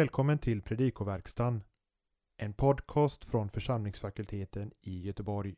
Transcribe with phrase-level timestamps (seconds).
[0.00, 1.62] Välkommen till Predikoverkstan,
[2.36, 5.56] en podcast från församlingsfakulteten i Göteborg.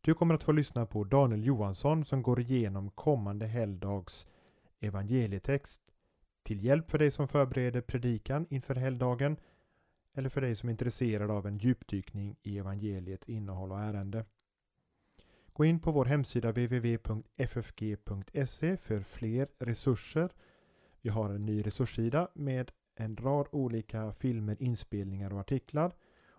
[0.00, 4.26] Du kommer att få lyssna på Daniel Johansson som går igenom kommande helgdags
[4.80, 5.82] evangelietext
[6.42, 9.36] till hjälp för dig som förbereder predikan inför helgdagen
[10.12, 14.24] eller för dig som är intresserad av en djupdykning i evangeliets innehåll och ärende.
[15.52, 17.96] Gå in på vår hemsida www.ffg.se
[18.76, 20.30] för fler resurser.
[21.00, 25.92] Vi har en ny resurssida med en rad olika filmer, inspelningar och artiklar.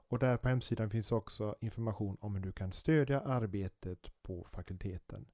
[0.10, 5.26] Och där på hemsidan finns också information om hur du kan stödja arbetet på fakulteten.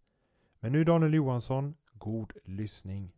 [0.60, 3.12] Men nu Daniel Johansson, god lyssning!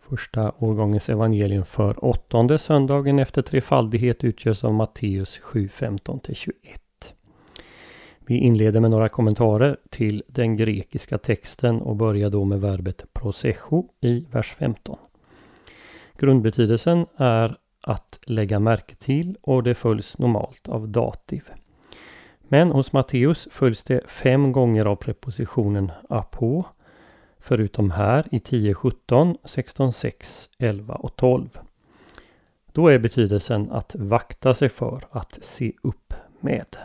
[0.00, 6.52] Första årgångens evangelium för åttonde söndagen efter trefaldighet utgörs av Matteus 7, 15-21.
[8.18, 13.88] Vi inleder med några kommentarer till den grekiska texten och börjar då med verbet prosecho
[14.00, 14.98] i vers 15.
[16.18, 21.48] Grundbetydelsen är att lägga märke till och det följs normalt av dativ.
[22.40, 26.64] Men hos Matteus följs det fem gånger av prepositionen apo
[27.38, 31.58] förutom här i 10, 17, 16, 6, 11 och 12.
[32.72, 36.76] Då är betydelsen att vakta sig för, att se upp med.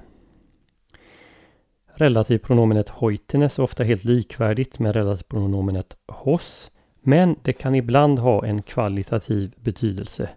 [1.86, 6.72] Relativpronomenet hoitines är ofta helt likvärdigt med relativpronomenet hos
[7.04, 10.30] men det kan ibland ha en kvalitativ betydelse.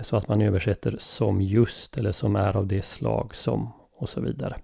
[0.00, 4.20] Så att man översätter som just eller som är av det slag som och så
[4.20, 4.56] vidare.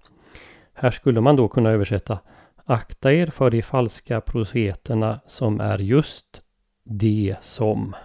[0.73, 2.19] Här skulle man då kunna översätta
[2.65, 6.41] Akta er för de falska profeterna som är just
[6.83, 7.95] det som.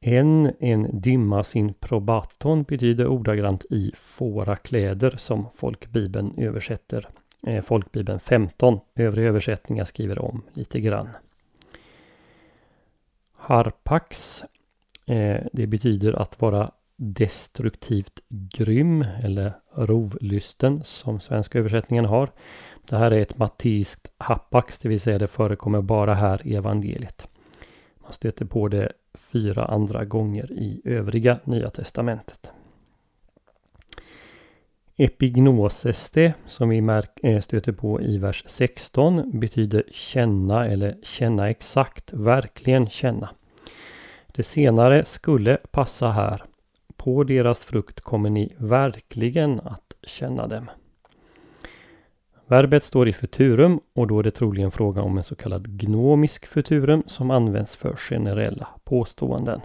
[0.00, 7.08] En, en dimma sin probaton betyder ordagrant i fåra kläder som folkbibeln översätter
[7.46, 8.80] Eh, folkbibeln 15.
[8.94, 11.08] Övriga översättningar skriver om lite grann.
[13.36, 14.42] Harpax.
[15.06, 22.30] Eh, det betyder att vara destruktivt grym eller rovlysten som svenska översättningen har.
[22.88, 27.28] Det här är ett matteiskt hapax, det vill säga det förekommer bara här i evangeliet.
[27.96, 32.52] Man stöter på det fyra andra gånger i övriga Nya Testamentet.
[34.98, 42.88] Epignoseste som vi eh, stöter på i vers 16 betyder känna eller känna exakt, verkligen
[42.88, 43.30] känna.
[44.26, 46.42] Det senare skulle passa här.
[46.96, 50.70] På deras frukt kommer ni verkligen att känna dem.
[52.46, 56.46] Verbet står i futurum och då är det troligen fråga om en så kallad gnomisk
[56.46, 59.60] futurum som används för generella påståenden.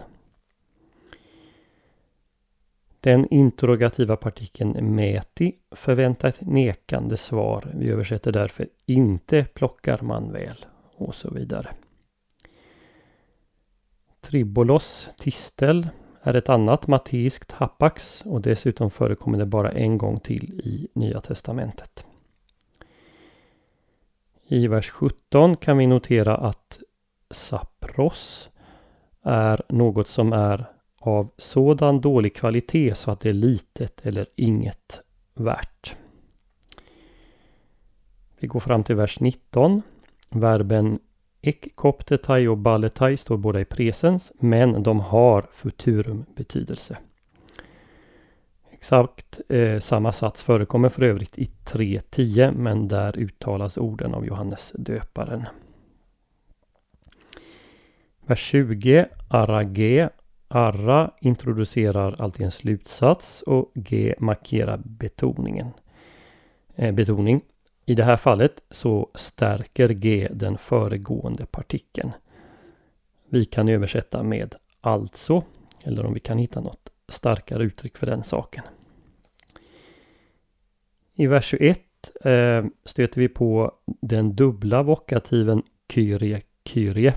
[3.04, 7.72] Den interrogativa partikeln mäti förväntar ett nekande svar.
[7.74, 11.68] Vi översätter därför inte plockar man väl och så vidare.
[14.20, 15.88] Tribolos, tistel,
[16.22, 21.20] är ett annat matteiskt hapax och dessutom förekommer det bara en gång till i Nya
[21.20, 22.06] Testamentet.
[24.46, 26.78] I vers 17 kan vi notera att
[27.30, 28.50] sapros
[29.22, 30.66] är något som är
[31.02, 35.00] av sådan dålig kvalitet så att det är litet eller inget
[35.34, 35.96] värt.
[38.38, 39.82] Vi går fram till vers 19.
[40.30, 40.98] Verben
[41.40, 46.98] ekkoptetai och balletai står båda i presens men de har futurum betydelse.
[48.70, 54.72] Exakt eh, samma sats förekommer för övrigt i 3.10 men där uttalas orden av Johannes
[54.78, 55.46] döparen.
[58.26, 60.08] Vers 20, arage
[60.54, 65.70] Arra introducerar alltid en slutsats och G markerar betoningen.
[66.74, 67.40] Eh, betoning.
[67.86, 72.10] I det här fallet så stärker G den föregående partikeln.
[73.28, 75.44] Vi kan översätta med alltså,
[75.82, 78.64] eller om vi kan hitta något starkare uttryck för den saken.
[81.14, 81.80] I vers 21
[82.24, 87.14] eh, stöter vi på den dubbla vokativen Kyrie Kyrie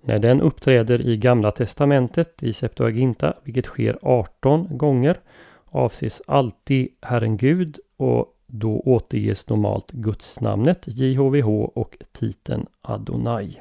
[0.00, 5.16] när den uppträder i Gamla Testamentet i Septuaginta, vilket sker 18 gånger,
[5.64, 13.60] avses alltid Herren Gud och då återges normalt gudsnamnet JHVH och titeln Adonai.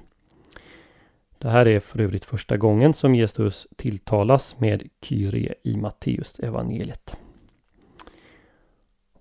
[1.37, 7.15] Det här är för övrigt första gången som Jesus tilltalas med Kyrie i Matteus evangeliet.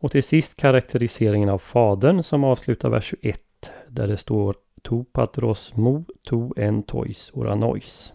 [0.01, 3.43] Och till sist karaktäriseringen av Fadern som avslutar vers 21
[3.89, 4.57] där det står
[4.89, 8.13] to patros mo to en tois oranois.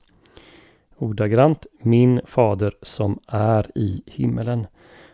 [0.97, 4.67] Ordagrant min fader som är i himmelen.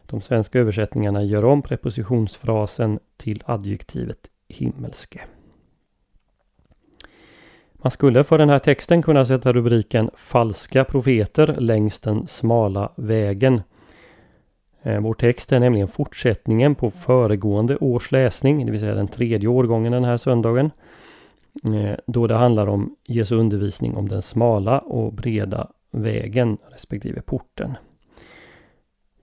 [0.06, 5.22] De svenska översättningarna gör om prepositionsfrasen till adjektivet himmelske.
[7.74, 13.62] Man skulle för den här texten kunna sätta rubriken Falska profeter längs den smala vägen.
[14.82, 19.50] Eh, vår text är nämligen fortsättningen på föregående års läsning, det vill säga den tredje
[19.50, 20.72] årgången den här söndagen.
[21.64, 27.78] Eh, då det handlar om Jesu undervisning om den smala och breda vägen respektive porten.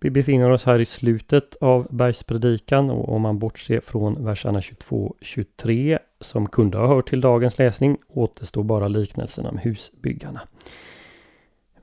[0.00, 5.99] Vi befinner oss här i slutet av bergspredikan och om man bortser från verserna 22-23
[6.20, 10.40] som kunde ha hört till dagens läsning återstår bara liknelsen om husbyggarna.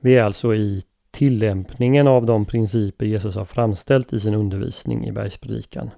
[0.00, 5.12] Vi är alltså i tillämpningen av de principer Jesus har framställt i sin undervisning i
[5.12, 5.90] bergspredikan.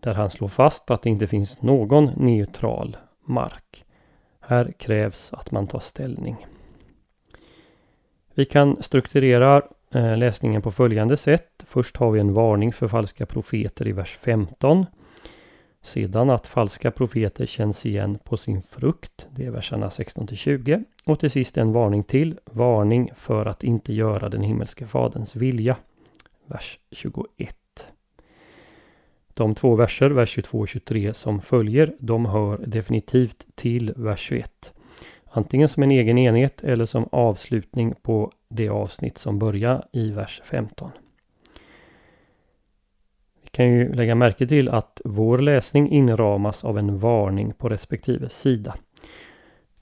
[0.00, 2.96] Där han slår fast att det inte finns någon neutral
[3.28, 3.84] mark.
[4.40, 6.46] Här krävs att man tar ställning.
[8.34, 11.64] Vi kan strukturera eh, läsningen på följande sätt.
[11.66, 14.86] Först har vi en varning för falska profeter i vers 15.
[15.82, 19.26] Sedan att falska profeter känns igen på sin frukt.
[19.30, 20.84] Det är verserna 16 till 20.
[21.04, 22.38] Och till sist en varning till.
[22.44, 25.76] Varning för att inte göra den himmelske faderns vilja.
[26.46, 27.56] Vers 21.
[29.36, 34.72] De två verser, vers 22 och 23 som följer, de hör definitivt till vers 21.
[35.30, 40.42] Antingen som en egen enhet eller som avslutning på det avsnitt som börjar i vers
[40.44, 40.90] 15.
[43.42, 48.28] Vi kan ju lägga märke till att vår läsning inramas av en varning på respektive
[48.28, 48.76] sida.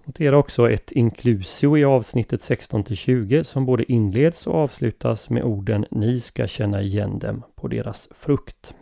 [0.05, 5.87] Notera också ett inklusio i avsnittet 16 20 som både inleds och avslutas med orden
[5.91, 8.75] Ni ska känna igen dem på deras frukt.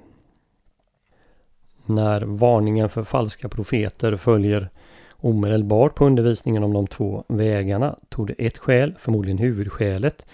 [1.86, 4.70] När varningen för falska profeter följer
[5.16, 10.26] omedelbart på undervisningen om de två vägarna tog det ett skäl, förmodligen huvudskälet,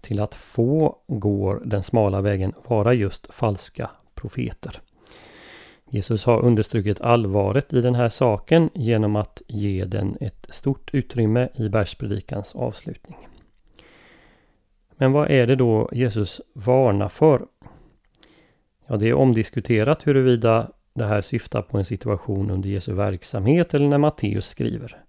[0.00, 4.80] till att få går den smala vägen vara just falska profeter.
[5.90, 11.48] Jesus har understrukit allvaret i den här saken genom att ge den ett stort utrymme
[11.54, 13.28] i bergspredikans avslutning.
[14.96, 17.46] Men vad är det då Jesus varnar för?
[18.86, 23.88] Ja, det är omdiskuterat huruvida det här syftar på en situation under Jesu verksamhet eller
[23.88, 25.02] när Matteus skriver.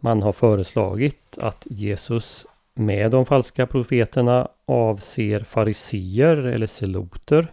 [0.00, 7.52] Man har föreslagit att Jesus med de falska profeterna avser fariseer eller seloter.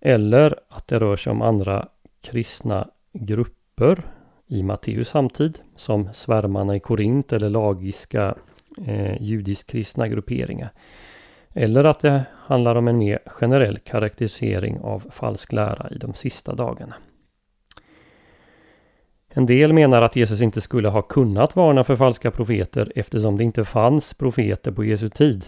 [0.00, 1.88] Eller att det rör sig om andra
[2.20, 4.02] kristna grupper
[4.46, 8.34] i Matteus samtid som svärmarna i Korint eller lagiska
[8.86, 10.70] eh, judisk-kristna grupperingar.
[11.54, 16.54] Eller att det handlar om en mer generell karaktärisering av falsk lära i de sista
[16.54, 16.94] dagarna.
[19.28, 23.44] En del menar att Jesus inte skulle ha kunnat varna för falska profeter eftersom det
[23.44, 25.44] inte fanns profeter på Jesu tid,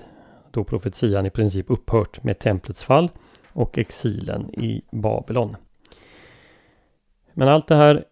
[0.51, 3.11] då profetian i princip upphört med templets fall
[3.53, 5.57] och exilen i Babylon.
[7.33, 8.05] Men allt det här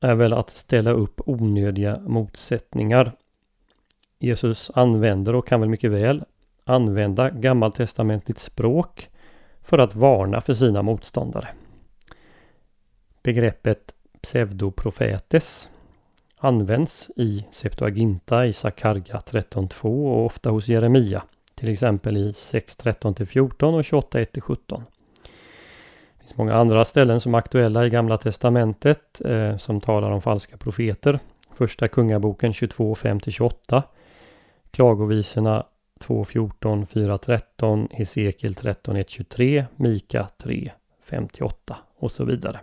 [0.00, 3.12] är väl att ställa upp onödiga motsättningar.
[4.18, 6.24] Jesus använder och kan väl mycket väl
[6.64, 9.08] använda gammaltestamentligt språk
[9.62, 11.48] för att varna för sina motståndare.
[13.22, 15.70] Begreppet pseudoprofetes
[16.38, 21.22] används i Septuaginta i Sakarga 13.2 och ofta hos Jeremia,
[21.54, 24.82] till exempel i 6.13-14 och 28.1-17.
[25.22, 30.22] Det finns många andra ställen som är aktuella i Gamla Testamentet eh, som talar om
[30.22, 31.18] falska profeter.
[31.54, 33.82] Första Kungaboken 22, 5-28.
[34.70, 35.66] Klagovisorna
[36.02, 41.52] 2.14, 4.13, Hesekiel 13.1.23, Mika 3.58
[41.98, 42.60] och så vidare.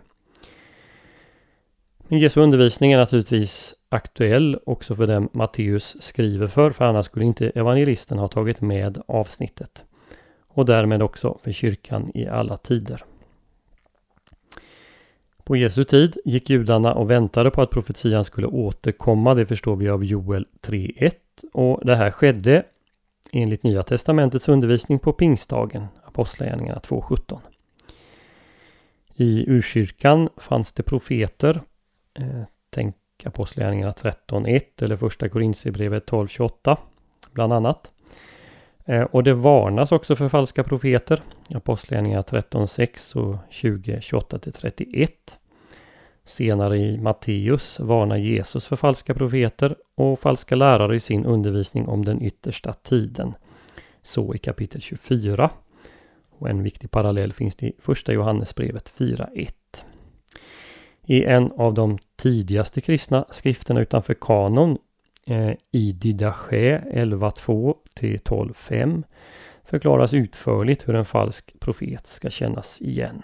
[2.07, 7.25] Men Jesu undervisning är naturligtvis aktuell också för dem Matteus skriver för, för annars skulle
[7.25, 9.83] inte evangelisten ha tagit med avsnittet.
[10.47, 13.03] Och därmed också för kyrkan i alla tider.
[15.43, 19.89] På Jesu tid gick judarna och väntade på att profetian skulle återkomma, det förstår vi
[19.89, 21.13] av Joel 3.1
[21.53, 22.63] och det här skedde
[23.31, 27.39] enligt Nya Testamentets undervisning på pingstdagen, Apostlagärningarna 2.17.
[29.15, 31.61] I urkyrkan fanns det profeter,
[32.19, 36.77] eh, tänk Apostlagärningarna 13.1 eller första Korintierbrevet 12.28
[37.31, 37.91] bland annat.
[38.85, 41.21] Eh, och det varnas också för falska profeter,
[41.55, 45.09] Apostlagärningarna 13.6 och 20.28-31.
[46.29, 52.05] Senare i Matteus varnar Jesus för falska profeter och falska lärare i sin undervisning om
[52.05, 53.33] den yttersta tiden.
[54.01, 55.49] Så i kapitel 24.
[56.29, 59.49] Och en viktig parallell finns det i första Johannesbrevet 4.1.
[61.05, 64.77] I en av de tidigaste kristna skrifterna utanför kanon,
[65.27, 69.03] eh, i Didache 11.2 till 12.5,
[69.63, 73.23] förklaras utförligt hur en falsk profet ska kännas igen.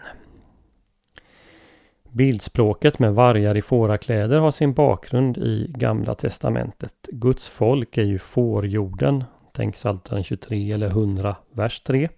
[2.15, 6.93] Bildspråket med vargar i fårakläder har sin bakgrund i Gamla Testamentet.
[7.11, 9.23] Guds folk är ju fårjorden.
[9.51, 12.09] Tänk Psaltaren 23 eller 100, vers 3.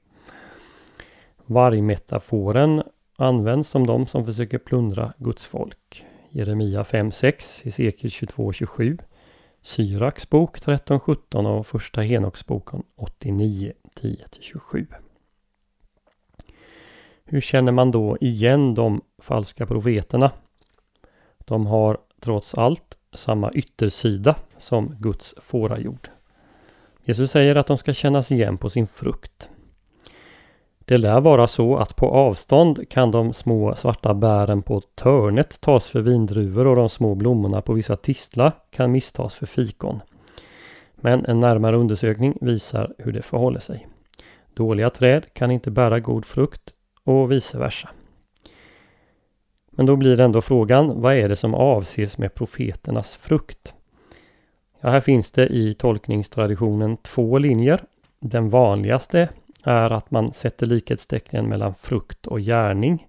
[1.45, 2.83] Vargmetaforen
[3.15, 6.05] används som de som försöker plundra Guds folk.
[6.29, 8.99] Jeremia 5.6, Hesekiel 22.27,
[9.61, 14.85] Syraks bok 13.17 och första Henoksboken 89, 10-27.
[17.25, 20.31] Hur känner man då igen de falska profeterna?
[21.39, 26.09] De har trots allt samma yttersida som Guds fårajord.
[27.03, 29.49] Jesus säger att de ska kännas igen på sin frukt.
[30.79, 35.89] Det lär vara så att på avstånd kan de små svarta bären på törnet tas
[35.89, 40.01] för vindruvor och de små blommorna på vissa tistlar kan misstas för fikon.
[40.95, 43.87] Men en närmare undersökning visar hur det förhåller sig.
[44.53, 47.89] Dåliga träd kan inte bära god frukt och vice versa.
[49.77, 53.73] Men då blir ändå frågan, vad är det som avses med profeternas frukt?
[54.81, 57.81] Ja, här finns det i tolkningstraditionen två linjer.
[58.19, 59.29] Den vanligaste
[59.63, 63.07] är att man sätter likhetstecken mellan frukt och gärning.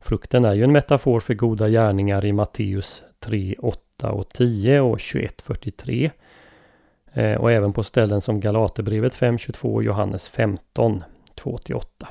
[0.00, 5.00] Frukten är ju en metafor för goda gärningar i Matteus 3, 8 och 10 och
[5.00, 6.10] 21, 43.
[7.12, 11.04] Eh, och även på ställen som Galaterbrevet 5, 22 och Johannes 15,
[11.36, 12.06] 2-8.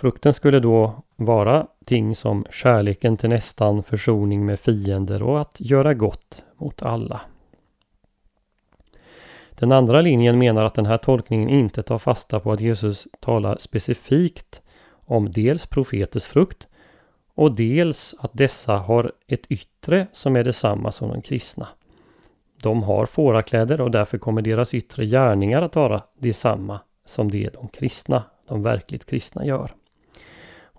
[0.00, 5.94] Frukten skulle då vara ting som kärleken till nästan, försoning med fiender och att göra
[5.94, 7.20] gott mot alla.
[9.50, 13.56] Den andra linjen menar att den här tolkningen inte tar fasta på att Jesus talar
[13.56, 16.68] specifikt om dels profeters frukt
[17.34, 21.68] och dels att dessa har ett yttre som är detsamma som de kristna.
[22.62, 27.68] De har fårakläder och därför kommer deras yttre gärningar att vara detsamma som det de
[27.68, 29.70] kristna, de verkligt kristna gör.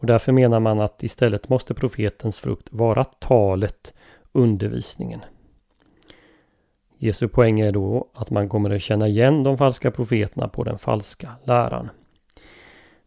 [0.01, 3.93] Och därför menar man att istället måste profetens frukt vara talet,
[4.31, 5.21] undervisningen.
[6.97, 10.77] Jesu poäng är då att man kommer att känna igen de falska profeterna på den
[10.77, 11.89] falska läran.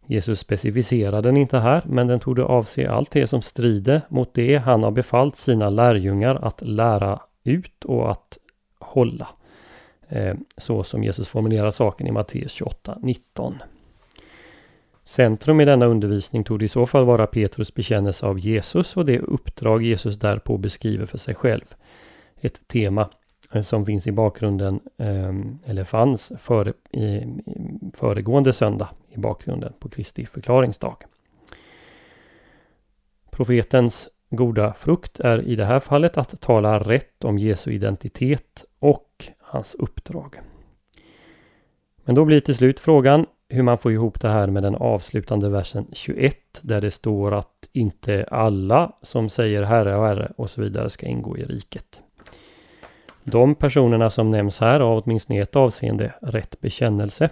[0.07, 4.57] Jesus specificerar den inte här, men den tog avse allt det som strider mot det
[4.57, 8.39] han har befallt sina lärjungar att lära ut och att
[8.79, 9.29] hålla.
[10.09, 13.55] Eh, så som Jesus formulerar saken i Matteus 28, 19.
[15.05, 19.19] Centrum i denna undervisning tog i så fall vara Petrus bekännelse av Jesus och det
[19.19, 21.75] uppdrag Jesus därpå beskriver för sig själv.
[22.41, 23.11] Ett tema
[23.53, 27.23] eh, som finns i bakgrunden, ehm, eller fanns före, i,
[27.95, 30.97] föregående söndag i bakgrunden på Kristi förklaringsdag.
[33.31, 39.29] Profetens goda frukt är i det här fallet att tala rätt om Jesu identitet och
[39.39, 40.41] hans uppdrag.
[42.05, 45.49] Men då blir till slut frågan hur man får ihop det här med den avslutande
[45.49, 50.63] versen 21 där det står att inte alla som säger Herre och Herre och så
[50.63, 52.01] vidare ska ingå i riket.
[53.25, 57.31] De personerna som nämns här har åtminstone ett avseende rätt bekännelse.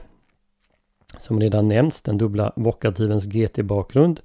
[1.19, 4.21] Som redan nämnts, den dubbla vokativens GT-bakgrund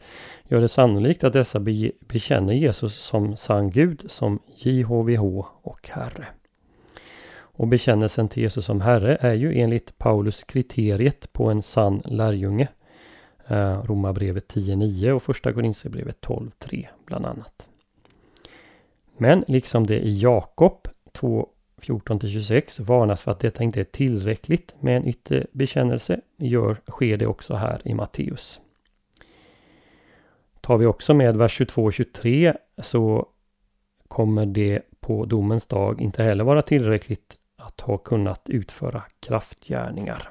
[0.47, 6.25] gör det sannolikt att dessa be bekänner Jesus som sann Gud, som JHVH och Herre.
[7.57, 12.67] Och bekännelsen till Jesus som Herre är ju enligt Paulus kriteriet på en sann lärjunge.
[13.47, 17.67] Eh, Romarbrevet 10.9 och Första Korinthierbrevet 12.3 bland annat.
[19.17, 25.07] Men liksom det i Jakob 2.14-26 varnas för att detta inte är tillräckligt med en
[25.07, 26.21] yttre bekännelse.
[26.37, 28.61] Gör, sker det också här i Matteus.
[30.61, 33.27] Tar vi också med vers 22 och 23 så
[34.07, 37.37] kommer det på domens dag inte heller vara tillräckligt
[37.67, 40.29] att ha kunnat utföra kraftgärningar.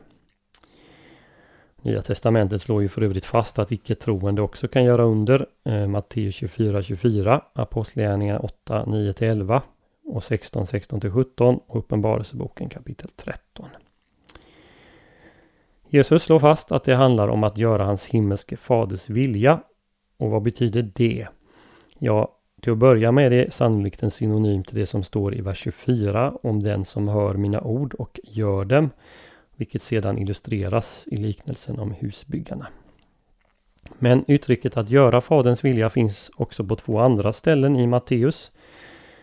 [1.83, 5.47] Nya testamentet slår ju för övrigt fast att icke-troende också kan göra under.
[5.65, 9.63] Eh, Matteus 24, 24, Apostlagärningarna 8, 9-11
[10.05, 13.69] och 16, 16 till 17 och Uppenbarelseboken kapitel 13.
[15.89, 19.61] Jesus slår fast att det handlar om att göra hans himmelske faders vilja.
[20.17, 21.27] Och vad betyder det?
[21.99, 25.41] Ja, till att börja med är det sannolikt en synonym till det som står i
[25.41, 28.91] vers 24 om den som hör mina ord och gör dem,
[29.57, 32.67] vilket sedan illustreras i liknelsen om husbyggarna.
[33.99, 38.53] Men uttrycket att göra faderns vilja finns också på två andra ställen i Matteus.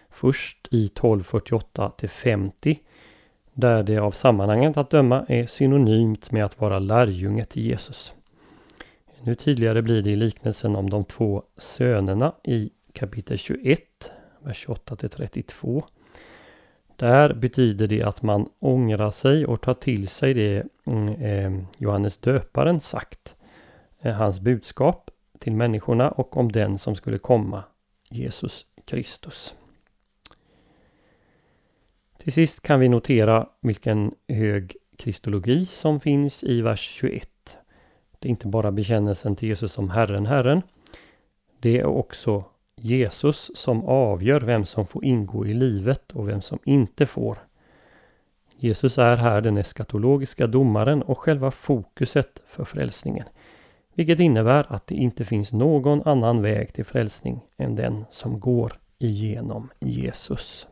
[0.10, 2.80] Först i 1248 till 50
[3.54, 8.14] där det av sammanhanget att döma är synonymt med att vara lärjunge till Jesus.
[9.22, 14.96] Nu tydligare blir det i liknelsen om de två sönerna i kapitel 21, vers 28
[14.96, 15.84] till 32.
[16.96, 22.18] Där betyder det att man ångrar sig och tar till sig det mm, eh, Johannes
[22.18, 23.36] döparen sagt.
[24.00, 27.64] Eh, hans budskap till människorna och om den som skulle komma,
[28.10, 29.56] Jesus Kristus.
[32.18, 37.58] Till sist kan vi notera vilken hög kristologi som finns i vers 21.
[38.20, 40.62] Det är inte bara bekännelsen till Jesus som Herren, Herren.
[41.60, 42.44] Det är också
[42.86, 47.38] Jesus som avgör vem som får ingå i livet och vem som inte får.
[48.58, 53.26] Jesus är här den eskatologiska domaren och själva fokuset för frälsningen.
[53.94, 58.74] Vilket innebär att det inte finns någon annan väg till frälsning än den som går
[59.00, 60.68] igenom Jesus.